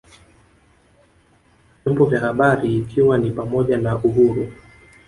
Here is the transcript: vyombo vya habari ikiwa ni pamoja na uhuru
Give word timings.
vyombo 1.85 2.05
vya 2.05 2.19
habari 2.19 2.77
ikiwa 2.77 3.17
ni 3.17 3.31
pamoja 3.31 3.77
na 3.77 3.95
uhuru 3.97 4.51